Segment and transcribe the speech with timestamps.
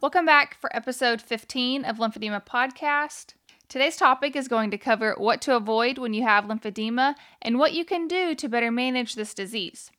[0.00, 3.34] Welcome back for episode 15 of Lymphedema Podcast.
[3.68, 7.72] Today's topic is going to cover what to avoid when you have lymphedema and what
[7.72, 9.90] you can do to better manage this disease.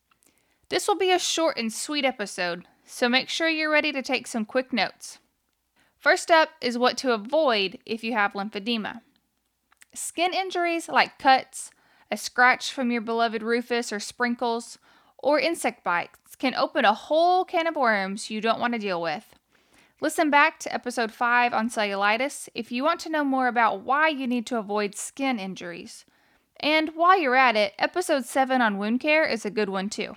[0.69, 4.25] This will be a short and sweet episode, so make sure you're ready to take
[4.25, 5.19] some quick notes.
[5.97, 9.01] First up is what to avoid if you have lymphedema.
[9.93, 11.71] Skin injuries like cuts,
[12.09, 14.77] a scratch from your beloved rufus or sprinkles,
[15.17, 19.01] or insect bites can open a whole can of worms you don't want to deal
[19.01, 19.35] with.
[20.01, 24.07] Listen back to episode 5 on cellulitis if you want to know more about why
[24.07, 26.05] you need to avoid skin injuries.
[26.61, 30.15] And while you're at it, episode 7 on wound care is a good one too.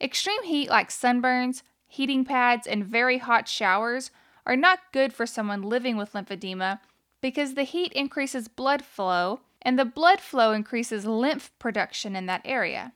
[0.00, 4.10] Extreme heat like sunburns, heating pads, and very hot showers
[4.44, 6.80] are not good for someone living with lymphedema
[7.20, 12.42] because the heat increases blood flow, and the blood flow increases lymph production in that
[12.44, 12.92] area.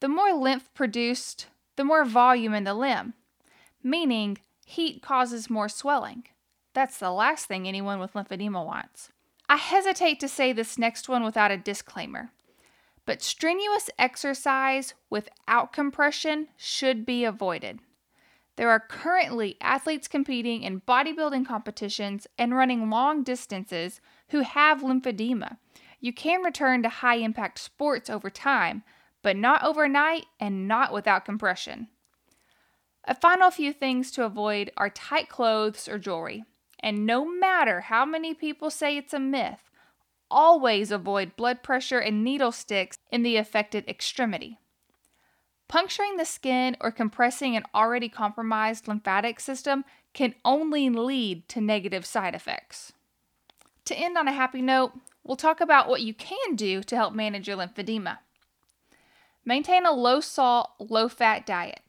[0.00, 3.12] The more lymph produced, the more volume in the limb,
[3.82, 6.24] meaning heat causes more swelling.
[6.74, 9.10] That's the last thing anyone with lymphedema wants.
[9.48, 12.32] I hesitate to say this next one without a disclaimer,
[13.06, 17.78] but strenuous exercise without compression should be avoided.
[18.56, 24.00] There are currently athletes competing in bodybuilding competitions and running long distances
[24.30, 25.58] who have lymphedema.
[26.00, 28.82] You can return to high impact sports over time,
[29.22, 31.88] but not overnight and not without compression.
[33.06, 36.44] A final few things to avoid are tight clothes or jewelry.
[36.80, 39.70] And no matter how many people say it's a myth,
[40.30, 44.58] always avoid blood pressure and needle sticks in the affected extremity.
[45.68, 52.06] Puncturing the skin or compressing an already compromised lymphatic system can only lead to negative
[52.06, 52.92] side effects.
[53.86, 54.92] To end on a happy note,
[55.24, 58.18] we'll talk about what you can do to help manage your lymphedema.
[59.44, 61.80] Maintain a low salt, low fat diet.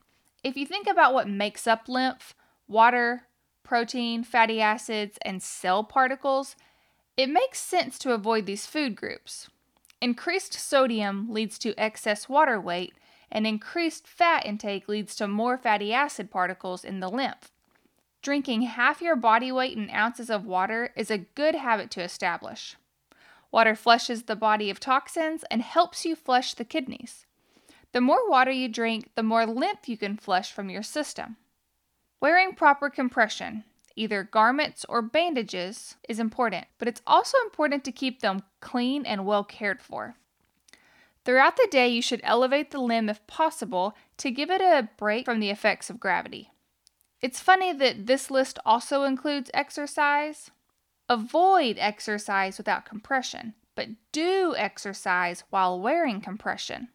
[0.47, 2.33] If you think about what makes up lymph,
[2.69, 3.23] water,
[3.63, 6.55] protein, fatty acids, and cell particles,
[7.17, 9.49] it makes sense to avoid these food groups.
[10.01, 12.93] Increased sodium leads to excess water weight,
[13.29, 17.51] and increased fat intake leads to more fatty acid particles in the lymph.
[18.21, 22.77] Drinking half your body weight in ounces of water is a good habit to establish.
[23.51, 27.25] Water flushes the body of toxins and helps you flush the kidneys.
[27.93, 31.37] The more water you drink, the more lymph you can flush from your system.
[32.19, 33.63] Wearing proper compression,
[33.95, 39.25] either garments or bandages, is important, but it's also important to keep them clean and
[39.25, 40.15] well cared for.
[41.25, 45.25] Throughout the day, you should elevate the limb if possible to give it a break
[45.25, 46.51] from the effects of gravity.
[47.21, 50.51] It's funny that this list also includes exercise.
[51.09, 56.89] Avoid exercise without compression, but do exercise while wearing compression.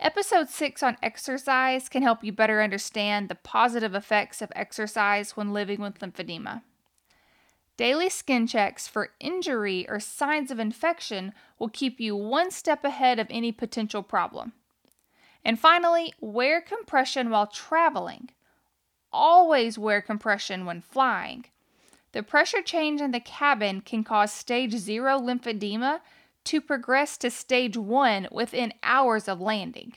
[0.00, 5.52] Episode 6 on exercise can help you better understand the positive effects of exercise when
[5.52, 6.62] living with lymphedema.
[7.76, 13.18] Daily skin checks for injury or signs of infection will keep you one step ahead
[13.18, 14.54] of any potential problem.
[15.44, 18.30] And finally, wear compression while traveling.
[19.12, 21.44] Always wear compression when flying.
[22.12, 26.00] The pressure change in the cabin can cause stage 0 lymphedema
[26.44, 29.94] to progress to stage one within hours of landing.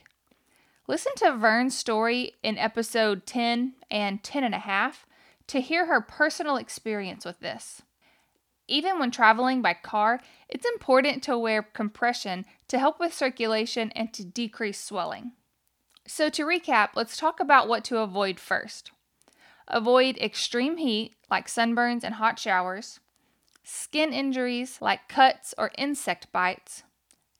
[0.87, 5.05] Listen to Vern's story in episode 10 and 10 and a half
[5.47, 7.81] to hear her personal experience with this.
[8.67, 14.13] Even when traveling by car, it's important to wear compression to help with circulation and
[14.13, 15.33] to decrease swelling.
[16.05, 18.91] So, to recap, let's talk about what to avoid first.
[19.67, 22.99] Avoid extreme heat, like sunburns and hot showers
[23.63, 26.83] skin injuries like cuts or insect bites,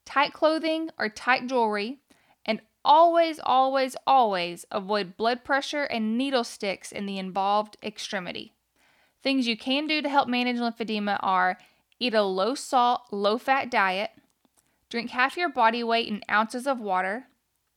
[0.06, 2.00] tight clothing or tight jewelry,
[2.46, 8.54] and always, always, always avoid blood pressure and needle sticks in the involved extremity.
[9.22, 11.58] Things you can do to help manage lymphedema are
[12.00, 14.12] eat a low salt, low fat diet,
[14.90, 17.28] drink half your body weight in ounces of water.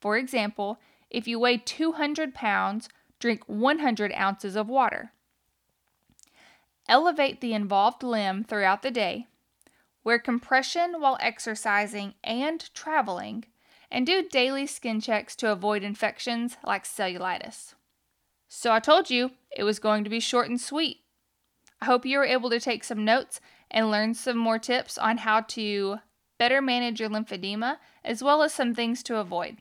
[0.00, 2.88] For example, if you weigh 200 pounds,
[3.20, 5.12] drink 100 ounces of water.
[6.88, 9.26] Elevate the involved limb throughout the day.
[10.04, 13.44] Wear compression while exercising and traveling,
[13.90, 17.74] and do daily skin checks to avoid infections like cellulitis.
[18.48, 20.98] So, I told you it was going to be short and sweet.
[21.80, 23.40] I hope you were able to take some notes
[23.70, 25.98] and learn some more tips on how to
[26.38, 29.56] better manage your lymphedema, as well as some things to avoid.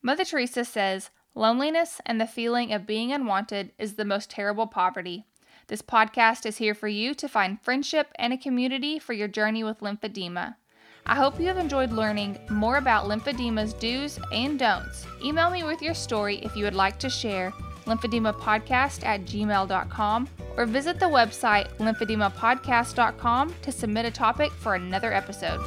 [0.00, 5.24] Mother Teresa says, Loneliness and the feeling of being unwanted is the most terrible poverty.
[5.68, 9.64] This podcast is here for you to find friendship and a community for your journey
[9.64, 10.56] with lymphedema.
[11.06, 15.06] I hope you have enjoyed learning more about lymphedema's do's and don'ts.
[15.24, 17.52] Email me with your story if you would like to share
[17.86, 25.60] lymphedemapodcast at gmail.com or visit the website lymphedemapodcast.com to submit a topic for another episode.